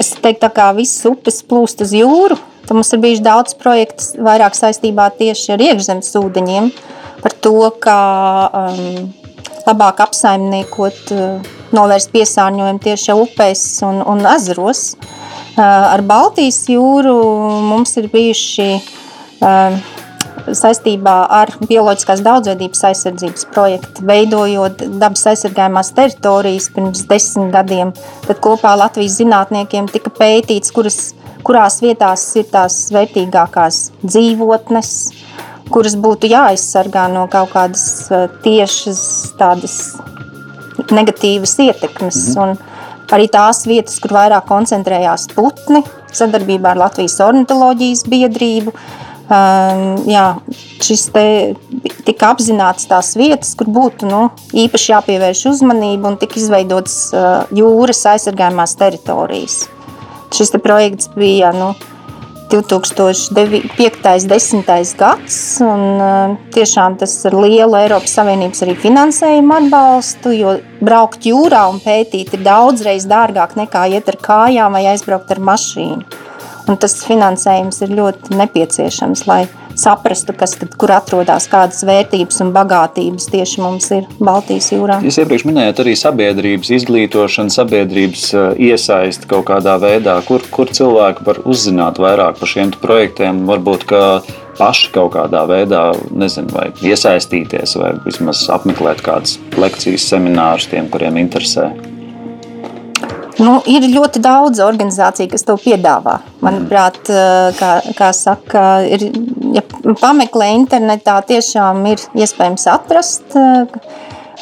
[0.00, 2.40] es teiktu, tā kā visas upes plūst uz jūru.
[2.64, 6.72] Tad mums ir bijuši daudz projektu vairāk saistībā tieši ar iekšzemes ūdeņiem,
[7.20, 8.00] par to, kā
[8.48, 9.12] um,
[9.68, 14.94] labāk apsaimniekot, uh, novērst piesārņojumu tieši upēs un, un ezeros.
[14.96, 17.14] Uh, ar Baltijas jūru
[17.68, 19.78] mums ir bijuši uh,
[20.54, 27.92] saistībā ar bioloģiskās daudzveidības aizsardzības projektu, veidojot dabas aizsargājumās teritorijas pirms desmit gadiem.
[28.26, 31.00] Tad kopā Latvijas zinātniekiem tika pētīts, kuras,
[31.46, 34.94] kurās vietās ir tās vērtīgākās dzīvotnes,
[35.72, 39.02] kuras būtu jāaizsargā no kaut kādas eh, tiešas
[39.38, 39.76] tādas
[40.90, 42.18] negatīvas ietekmes.
[42.36, 42.56] Mm -hmm.
[43.08, 48.72] Arī tās vietas, kur vairāk koncentrējās putni, sadarbībā ar Latvijas ornitoloģijas biedrību.
[49.28, 50.36] Um, jā,
[50.80, 51.54] šis te
[52.04, 58.06] tika apzināts tās vietas, kur būtu nu, īpaši jāpievērš uzmanība un tika izveidotas uh, jūras
[58.06, 59.68] aizsargājumās teritorijas.
[60.32, 61.97] Šis te projekts bija nu, 2005.
[64.24, 64.64] 10.
[64.96, 71.66] gads, un uh, tiešām tas ar lielu Eiropas Savienības arī finansējumu atbalstu, jo braukt jūrā
[71.68, 76.27] un pētīt ir daudzreiz dārgāk nekā iet ar kājām vai aizbraukt ar mašīnu.
[76.68, 79.46] Un tas finansējums ir ļoti nepieciešams, lai
[79.78, 84.98] saprastu, kas tad, kur atrodas, kādas vērtības un bagātības tieši mums ir Baltijas jūrā.
[85.06, 91.24] Jūs iepriekš minējāt arī sabiedrības izglītošanu, sabiedrības uh, iesaisti kaut kādā veidā, kur, kur cilvēki
[91.28, 93.86] var uzzināt vairāk par šiem projektiem, varbūt
[94.58, 101.22] paši kaut kādā veidā nezinu, vai iesaistīties, vai vismaz apmeklēt kādas lekcijas, seminārus tiem, kuriem
[101.22, 101.70] interesē.
[103.38, 106.16] Nu, ir ļoti daudz organizāciju, kas to piedāvā.
[106.42, 109.04] Manuprāt, eh, kā, kā saka, ir,
[109.54, 113.76] ja pameklē internetā, tiešām ir iespējams atrast eh,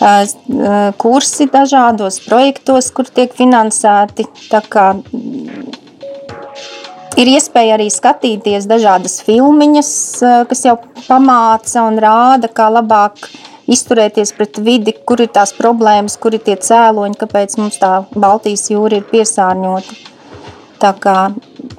[0.01, 4.29] eh, kursi dažādos projektos, kur tiek finansēti.
[4.73, 4.95] Kā
[7.17, 9.91] Ir iespēja arī skatīties dažādas filmiņas,
[10.51, 10.75] kas jau
[11.07, 13.31] pamāca un rāda, kā labāk
[13.71, 18.69] izturēties pret vidi, kur ir tās problēmas, kur ir tie cēloņi, kāpēc mums tā Baltijas
[18.71, 19.97] jūra ir piesārņota.
[20.77, 21.17] Tā kā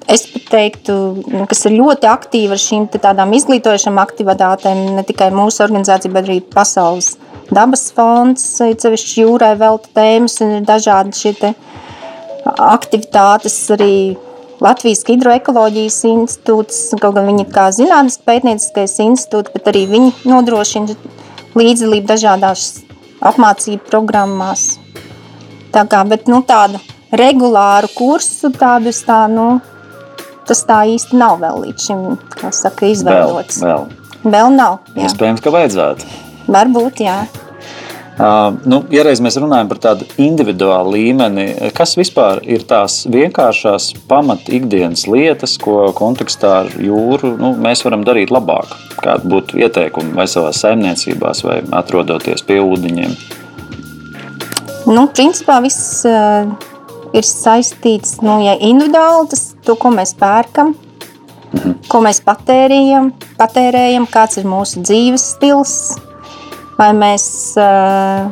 [0.09, 0.93] es teiktu,
[1.29, 6.25] nu, kas ir ļoti aktīva ar šīm tādām izglītojušām aktivitātēm, ne tikai mūsu organizācija, bet
[6.25, 7.13] arī pasaules
[7.53, 11.53] dabas fonds, cevišķi jūrai velta tēmas un ir dažādi šie te
[12.47, 13.93] aktivitātes arī
[14.63, 20.95] Latvijas hidroekoloģijas institūts, kaut gan viņi ir kā zinātniski pētnieciskais institūts, bet arī viņi nodrošina
[21.57, 22.67] līdzdalību dažādās
[23.25, 24.77] apmācību programmās.
[25.73, 26.79] Tā kā, bet nu, tādu
[27.11, 29.57] regulāru kursu tādus tā, nu,
[30.47, 33.61] tas tā īsti nav vēl līdz šim, kā saka, izveidots.
[33.63, 34.31] Vēl, vēl.
[34.37, 34.79] vēl nav.
[34.93, 35.09] Jā.
[35.09, 36.15] Iespējams, ka vajadzētu.
[36.47, 37.19] Varbūt, jā.
[38.17, 41.43] Uh, nu, ja reiz mēs runājam par tādu individuālu līmeni,
[41.77, 48.01] kas vispār ir tās vienkāršās pamat ikdienas lietas, ko kontekstā ar jūru nu, mēs varam
[48.07, 48.73] darīt labāk?
[48.97, 53.13] Kādi būtu ieteikumi vai savā saimniecībās, vai atrodoties pie ūdeņiem?
[54.89, 56.49] Nu, principā viss uh,
[57.13, 60.73] ir saistīts nu, ja individuāli, tas to, ko mēs pērkam,
[61.53, 61.77] mhm.
[61.85, 65.77] ko mēs patērējam, patērējam, kāds ir mūsu dzīves stils,
[66.77, 67.27] vai mēs
[67.61, 68.29] uh,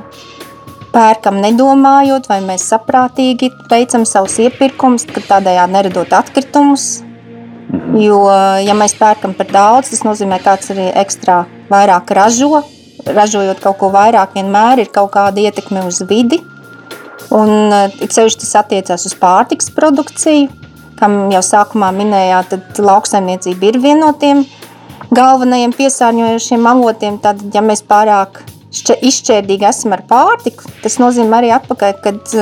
[0.95, 6.87] pērkam nedomājot, vai mēs saprātīgi veicam savus iepirkumus, kad tādējādi neradot atkritumus.
[7.97, 8.21] Jo,
[8.61, 12.63] ja mēs pērkam par daudz, tas nozīmē, ka kāds arī ekstra vairāk ražo.
[13.05, 16.39] Ražojot kaut ko vairāk, vienmēr ir kaut kāda ietekme uz vidi.
[17.35, 20.47] Un it sevišķi tas attiecās uz pārtiks produkciju,
[20.99, 24.45] kam jau sākumā minējāt, tad lauksaimniecība ir viena no tiem
[25.15, 27.19] galvenajiem piesārņojošiem avotiem.
[27.23, 28.43] Tad, ja mēs pārāk
[28.75, 32.37] izšķērdīgi esam ar pārtiku, tas nozīmē arī atpakaļ, kad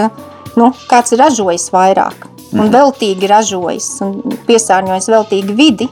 [0.60, 5.88] nu, kāds ir ražojis vairāk un veltīgi ražojis un piesārņojis veltīgi vidi,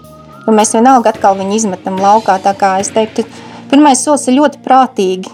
[0.47, 2.37] un mēs vienalga atkal viņu izmetam laukā.
[2.43, 3.25] Tā kā es teiktu,
[3.71, 5.33] pirmais solis ir ļoti prātīgi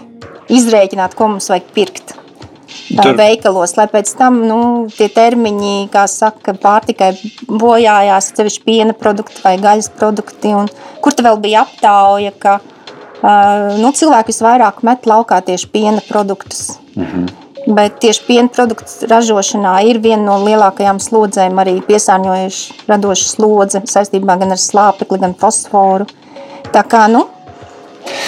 [0.58, 2.07] izrēķināt, ko mums vajag pirkt.
[3.04, 4.60] Tur- veikalos, lai pēc tam nu,
[4.94, 7.12] tie termiņi, kā saka, pārtikai
[7.48, 10.54] bojājās, sevišķi piena produkti vai gaļas produkti.
[10.56, 10.70] Un
[11.04, 16.78] kur te vēl bija aptauja, ka uh, nu, cilvēki visvairāk met laukā tieši piena produktus.
[17.68, 24.38] Bet tieši piena produktu ražošanā ir viena no lielākajām slodzēm, arī piesārņojuša radoša slodze saistībā
[24.40, 26.06] gan ar slāpekli, gan fosforu.
[26.72, 27.26] Tā kā, nu,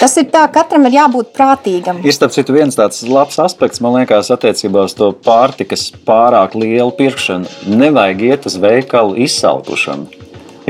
[0.01, 2.01] tas ir tā, katram ir jābūt prātīgam.
[2.05, 6.93] Ir starp citu viens tāds labs aspekts, man liekas, attiecībā uz to pārtikas pārāk lielu
[6.99, 7.51] pirkšanu.
[7.71, 10.20] Nevajag iet uz veikalu izsalkušanu.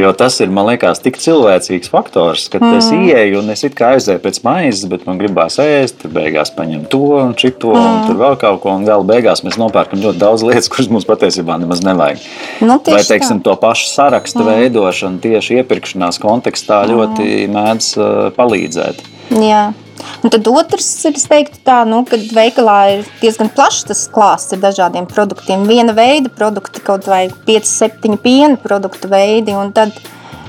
[0.01, 2.79] Jo tas ir, man liekas, tik cilvēcīgs faktors, ka mm.
[2.79, 6.87] es ieeju un es it kā aizēju pēc maizes, bet man gribās ēst, beigās paņem
[6.93, 7.91] to un šito, mm.
[7.91, 11.09] un tur vēl kaut ko, un gala beigās mēs nopērkam ļoti daudz lietas, kuras mums
[11.09, 12.25] patiesībā nemaz nevajag.
[12.65, 13.51] Nu, Vai, teiksim, tā.
[13.51, 14.51] to pašu sarakstu mm.
[14.55, 19.05] veidošanu tieši iepirkšanās kontekstā ļoti mēdz uh, palīdzēt.
[19.37, 19.69] Jā.
[20.25, 24.57] Un tad otrs ir, es teiktu, tā, nu, ka veikalā ir diezgan plašs tas klāsts
[24.57, 25.65] ar dažādiem produktiem.
[25.69, 29.97] Viena veida produkti, kaut vai 5, 7 piena produktu veidi, un, tad,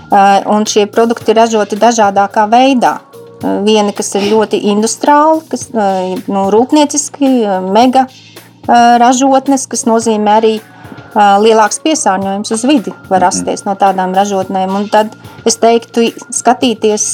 [0.09, 2.97] uh, un šie produkti ir ražoti dažādākā veidā.
[3.41, 7.31] Viena, kas ir ļoti industriāla, kas uh, nu, rūpnieciski,
[7.73, 10.80] mega uh, ražotnes, kas nozīmē arī uh,
[11.15, 14.75] lielāks piesārņojums uz vidi var rasties no tādām ražotnēm.
[14.77, 15.15] Un tad
[15.47, 17.05] es teiktu, skatīties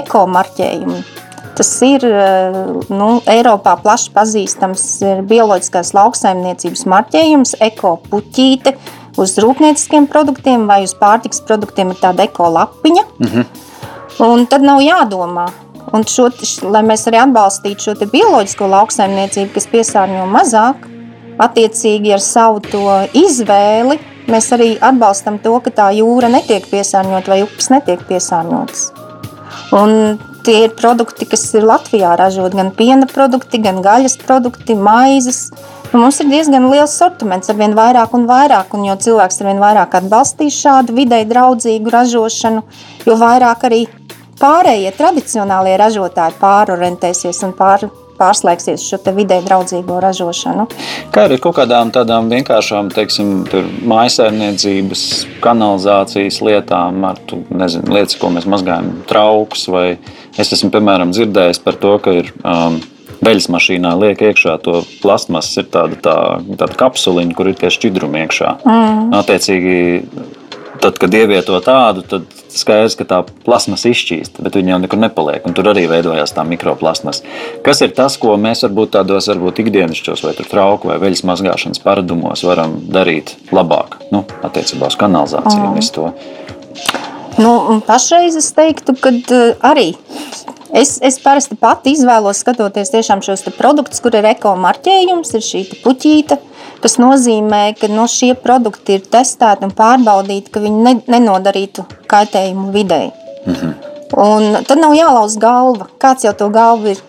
[0.00, 1.02] ekomarķējumu.
[1.60, 2.06] Tas ir
[2.88, 4.84] nu, Eiropā plaši pazīstams
[5.28, 8.74] bioloģiskās lauksaimniecības marķējums, ekopuķīte
[9.20, 13.04] uz rūpnieciskiem produktiem vai uz pārtiks produktiem ir tāda ekolapiņa.
[14.24, 15.50] Un tad nav jādomā.
[15.96, 16.28] Un šo,
[16.70, 20.86] lai mēs arī atbalstītu šo bioloģisko lauksaimniecību, kas piesārņo mazāk,
[21.40, 23.98] attiecīgi ar savu to izvēli,
[24.30, 28.90] mēs arī atbalstam to, ka tā jūra netiek piesārņota vai upes netiek piesārņotas.
[29.76, 32.58] Un tie ir produkti, kas ir Latvijā ražoti.
[32.58, 35.48] Gan piena produkti, gan gaļas produkti, maizes.
[35.90, 38.74] Un mums ir diezgan liels sortiments, ar vien vairāk un vairāk.
[38.78, 42.62] Un jo cilvēks ar vien vairāk atbalstīs šādu videi draudzīgu ražošanu,
[43.06, 43.82] jo vairāk arī
[44.40, 47.88] pārējie tradicionālie ražotāji pārorientēsies un pār,
[48.20, 50.68] pārslēgsies šo videi draudzīgo ražošanu.
[51.14, 53.32] Kā ir ar kaut kādām tādām vienkāršām, teiksim,
[53.90, 55.04] mājsaimniecības,
[55.44, 59.86] kanalizācijas lietām, ar tu, nezinu, lietas, ko mēs mazgājam, trauks, vai
[60.38, 62.80] es esmu, piemēram, dzirdējis par to, ka ir um,
[63.24, 66.16] veļas mašīnā liek iekšā to plasmas, ir tāda, tā,
[66.50, 68.52] tāda kapsuliņa, kur ir tie šķidrumi iekšā.
[68.64, 69.10] Mm.
[69.20, 69.76] Attiecīgi,
[70.80, 75.46] tad, kad ievieto tādu, tad skaidrs, ka tā plasmas izšķīst, bet viņa jau nekur nepaliek.
[75.56, 77.22] Tur arī veidojās tā mikroplasmas.
[77.66, 82.44] Kas ir tas, ko mēs varbūt tādos varbūt ikdienišķos vai trauku vai veļas mazgāšanas paradumos
[82.46, 84.00] varam darīt labāk?
[84.14, 86.10] Nu, attiecībā uz kanalizāciju un visu to.
[87.40, 89.12] Nu, pašreiz es teiktu, ka
[89.70, 89.92] arī
[90.76, 96.40] es, es parasti pati izvēlos skatoties tiešām šos produktus, kur ir ekomarķējums, ir šī te
[96.82, 102.70] kas nozīmē, ka no šie produkti ir testēti un pārbaudīti, ka viņi ne, nenodarītu kaitējumu
[102.74, 103.10] videi.
[104.10, 105.86] Un tad nav jālauz galva.
[106.02, 107.02] Kāds jau to galvu ir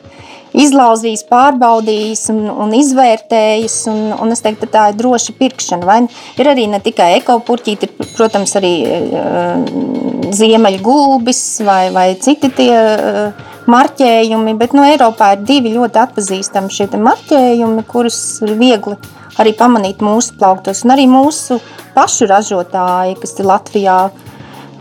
[0.62, 3.78] izlauzījis, pārbaudījis un, un izvērtējis.
[3.92, 5.88] Un, un es teiktu, ka tā ir droša pirkšana.
[5.88, 6.00] Vai
[6.42, 9.64] ir arī ne tikai ekopurķīti, ir, protams, arī uh,
[10.36, 14.56] ziemeļgulbis vai, vai citi tie uh, marķējumi.
[14.60, 19.00] Bet no Eiropā ir divi ļoti atpazīstami šie marķējumi, kurus ir viegli
[19.42, 20.86] arī pamanīt mūsu plauktos.
[20.86, 21.60] Un arī mūsu
[21.96, 24.02] pašu ražotāji, kas ir Latvijā,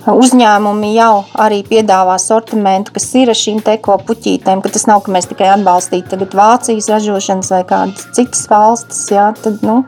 [0.08, 5.12] Uzņēmumi jau arī piedāvā sortimentu, kas ir ar šīm teko puķītēm, ka tas nav, ka
[5.12, 9.82] mēs tikai atbalstītu tagad Vācijas ražošanas vai kādas citas valstis, jā, tad, nu,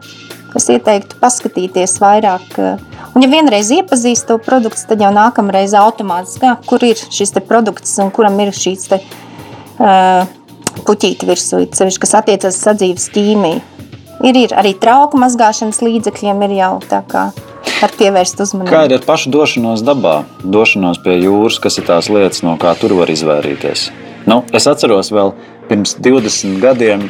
[0.59, 2.59] es ieteiktu paskatīties vairāk.
[3.17, 7.97] Un ja vienreiz iepazīst to produktu, tad jau nākamreiz automātiski, kur ir šis te produkts
[8.05, 10.29] un kuram ir šīs te uh,
[10.85, 13.65] puķīti virsū, sevišķi, kas attiecas sadzīves ķīmiju.
[14.23, 17.25] Ir, ir arī trauku mazgāšanas līdzekļiem ir jau tā kā
[17.83, 18.71] var pievērst uzmanību.
[18.71, 22.77] Kā ir ar pašu došanos dabā, došanos pie jūras, kas ir tās lietas, no kā
[22.79, 23.89] tur var izvairīties?
[24.31, 25.35] Nu, es atceros, vēl
[25.69, 27.05] pirms 20 gadiem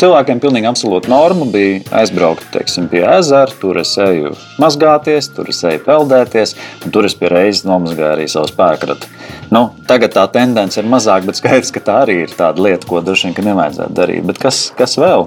[0.00, 5.62] cilvēkiem pilnīgi absolūti norma bija aizbraukt teiksim, pie ezera, tur es eju mazgāties, tur es
[5.66, 9.08] eju peldēties, un tur es pie reizes nomazgāju arī savu spēkratu.
[9.50, 13.02] Nu, tagad tā tendence ir mazāk, bet skaidrs, ka tā arī ir tāda lieta, ko
[13.04, 14.26] droši vien nevajadzētu darīt.
[14.28, 15.26] Bet kas, kas vēl?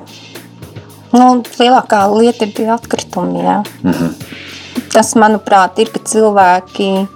[1.13, 1.25] Nu,
[1.59, 3.43] lielākā lieta ir atkritumi.
[3.43, 3.59] Jā.
[3.83, 4.13] Mm -hmm.
[4.93, 7.07] Tas, manuprāt, ir, ka cilvēki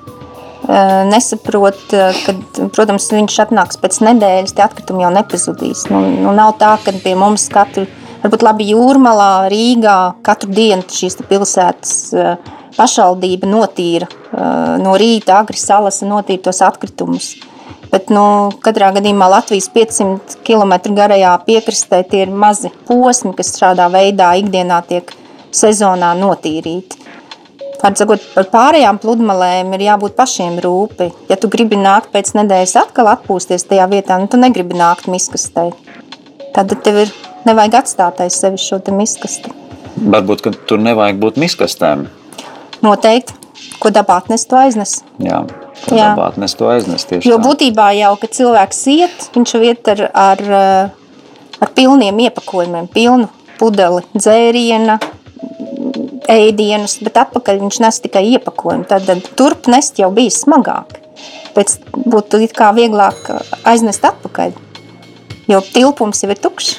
[1.12, 2.36] nesaprot, ka,
[2.76, 5.86] protams, viņš atnāks pēc nedēļas, tie atkritumi jau nepazudīs.
[5.92, 7.86] Nu, nu, nav tā, ka pie mums katru,
[8.24, 14.08] varbūt labi jūrmalā, Rīgā, katru dienu šīs pilsētas uh, pašvaldība notīra
[14.82, 17.32] no rīta, agri salas un notīra tos atkritumus.
[17.88, 23.88] Bet nu, katrā gadījumā Latvijas 500 km garajā piekrastē tie ir mazi posmi, kas šādā
[23.94, 25.14] veidā ikdienā tiek
[25.56, 27.07] sezonā notīrīti.
[27.78, 31.12] Sakot, par pārējām pludmalēm ir jābūt pašiem rūpi.
[31.30, 35.70] Ja tu gribi nākt pēc nedēļas atkal atpūsties tajā vietā, nu tu negribi nākt miskastē.
[36.56, 37.14] Tad tev ir
[37.46, 39.54] nevajag atstāt aiz sevis šo miskasti.
[39.98, 42.08] Varbūt, ka tur nevajag būt miskastēm.
[42.86, 43.38] Noteikti.
[43.82, 45.00] Ko dabā atnes, to aiznes.
[45.22, 45.44] Jā,
[45.90, 46.12] Jā.
[46.14, 47.46] dabā atnes, to aiznes tieši Jo tā.
[47.46, 50.42] būtībā jau, kad cilvēks iet, viņš jau iet ar, ar,
[51.62, 54.98] ar pilniem iepakojumiem, pilnu pudeli dzēriena,
[56.32, 58.88] ēdienus, bet atpakaļ viņš nes tikai iepakojumu.
[58.90, 61.00] Tad, tad turp nest jau bija smagāk.
[61.56, 63.32] Pēc būtu it kā vieglāk
[63.68, 64.54] aiznest atpakaļ,
[65.50, 66.76] jo tilpums jau ir tukšs.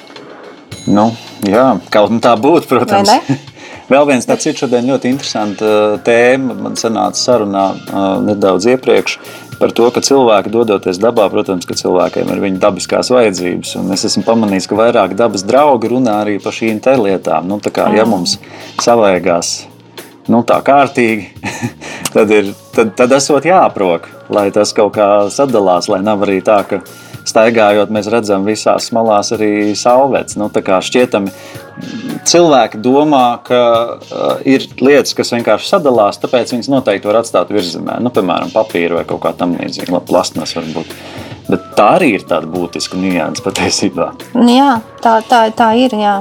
[0.88, 1.10] Nu,
[1.44, 3.12] jā, kaut tā būtu, protams.
[3.92, 5.62] Vēl viens tāds ir šodien ļoti interesants
[6.04, 6.56] tēma.
[6.60, 7.64] Man sanāca sarunā
[8.26, 9.16] nedaudz iepriekš
[9.58, 13.74] par to, ka cilvēki dodoties dabā, protams, ka cilvēkiem ir viņa dabiskās vajadzības.
[13.82, 17.48] Un es esmu pamanījis, ka vairāk dabas draugi runā arī par šīm lietām.
[17.50, 18.38] Nu, kā, ja mums
[18.84, 19.56] savējās
[20.28, 21.28] nu, tā kārtīgi,
[22.14, 26.60] tad, ir, tad, tad esot jāprok, lai tas kaut kā sadalās, lai nav arī tā,
[26.68, 26.82] ka
[27.28, 30.38] staigājot, mēs redzam visās malās arī saulēts.
[30.40, 31.32] Nu, šķietami
[32.28, 33.60] cilvēki domā, ka
[33.94, 37.98] uh, ir lietas, kas vienkārši sadalās, tāpēc viņas noteikti var atstāt virzemē.
[38.02, 40.92] Nu, piemēram, papīra vai kaut kā tamlīdzīga, plasmas varbūt.
[41.48, 44.10] Bet tā arī ir tāda būtiska nianses patiesībā.
[44.36, 45.94] Nu jā, tā, tā, tā ir.
[45.96, 46.18] Jā.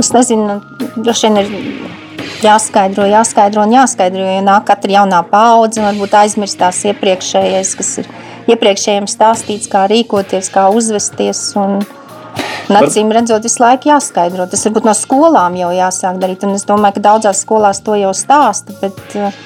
[0.00, 0.60] Es nezinu,
[0.96, 1.50] droši vien ir
[2.44, 4.24] jāskaidro, jāskaidro un jāskaidro.
[4.24, 8.08] Jo nāk katra jaunā paudze, varbūt aizmirstās iepriekšējais, kas ir
[8.52, 11.42] iepriekšējiem stāstīts, kā rīkoties, kā uzvesties.
[11.60, 11.78] Un,
[12.68, 14.48] un acīm redzot, visu laiku jāskaidro.
[14.50, 16.46] Tas varbūt no skolām jau jāsāk darīt.
[16.48, 18.76] Un es domāju, ka daudzās skolās to jau stāsta.
[18.82, 19.42] Bet, uh,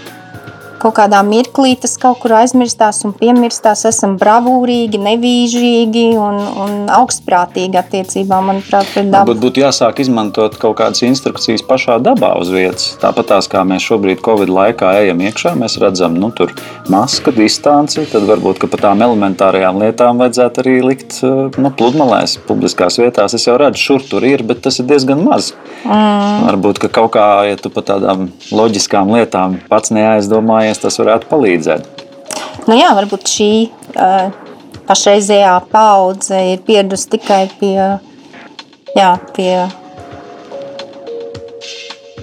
[0.82, 3.84] kaut kādā mirklī tas kaut kur aizmirstās un piemirstās.
[3.88, 9.32] Esam bravūrīgi, nevīžīgi un, un augstprātīgi attiecībā, manuprāt, pret dabu.
[9.32, 12.92] Varbūt būtu jāsāk izmantot kaut kādas instrukcijas pašā dabā uz vietas.
[13.02, 16.54] Tāpat tās, kā mēs šobrīd Covid laikā ejam iekšā, mēs redzam, nu, tur
[16.92, 22.98] maska, distanci, tad varbūt, ka par tām elementārajām lietām vajadzētu arī likt nu, pludmalēs, publiskās
[23.02, 23.36] vietās.
[23.38, 25.52] Es jau redzu, šur tur ir, bet tas ir diezgan maz.
[25.82, 26.46] Mm.
[26.46, 31.28] Varbūt, ka kaut kā, ja tu par tādām loģiskām lietām pats neaizdomājies, domājies, tas varētu
[31.28, 31.86] palīdzēt?
[32.68, 34.32] Nu jā, varbūt šī uh,
[34.86, 37.98] pašreizējā paudze ir pieradusi tikai pie,
[38.96, 39.68] jā, pie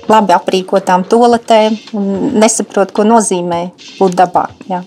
[0.09, 4.49] labi aprīkotām toaletēm un nesaprot, ko nozīmē būt dabā.
[4.69, 4.83] Jā.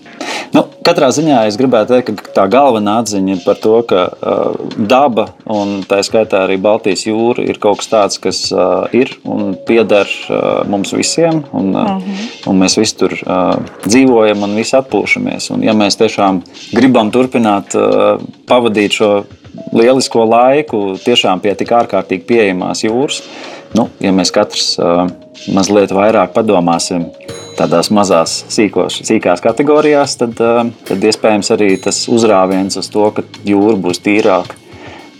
[0.53, 4.59] Nu, katrā ziņā es gribētu teikt, ka tā galvenā atziņa ir par to, ka uh,
[4.77, 9.55] daba un tā skaitā arī Baltijas jūra ir kaut kas tāds, kas uh, ir un
[9.67, 11.41] pieder uh, mums visiem.
[11.51, 12.25] Un, uh, -huh.
[12.51, 15.51] un mēs visi tur uh, dzīvojam un visi atpūšamies.
[15.53, 19.23] Un, ja mēs tiešām gribam turpināt uh, pavadīt šo
[19.73, 23.23] lielisko laiku tiešām pie tik ārkārtīgi pieejamās jūras,
[23.73, 25.07] nu, ja mēs katrs uh,
[25.53, 27.09] mazliet vairāk padomāsim
[27.57, 33.23] tādās mazās, sīkos, sīkās kategorijās, tad, eh, tad iespējams arī tas uzrāviens uz to, ka
[33.45, 34.57] jūra būs tīrāka,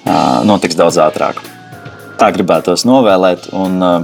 [0.05, 1.41] eh, notiks daudz ātrāk.
[2.17, 3.53] Tā gribētos novēlēt.
[3.53, 4.03] Un, eh,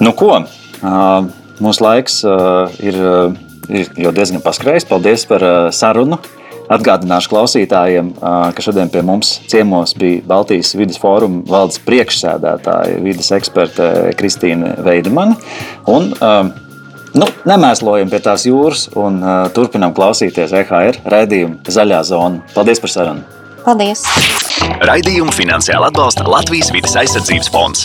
[0.00, 0.44] nu ko,
[1.62, 2.24] mūsu laiks
[2.82, 2.96] ir,
[3.68, 4.88] ir jau diezgan paskrējis.
[4.88, 6.18] Paldies par sarunu.
[6.68, 14.12] Atgādināšu klausītājiem, ka šodien pie mums ciemos bija Baltijas vidas fóruma valdes priekšsēdētāja, vidas eksperte
[14.16, 15.36] Kristīna Veidemana.
[15.86, 16.14] Un,
[17.12, 22.40] Nu, nemēslojam pie tās jūras un uh, turpinām klausīties EHR raidījumu Zaļā zona.
[22.54, 23.24] Paldies par sarunu!
[23.66, 24.06] Paldies!
[24.82, 27.84] Raidījumu finansiāli atbalsta Latvijas vidas aizsardzības fonds.